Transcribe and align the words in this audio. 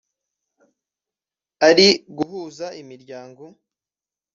ari 1.67 1.87
gahuza-miryango 2.17 3.43